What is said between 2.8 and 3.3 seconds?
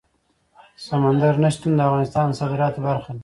برخه ده.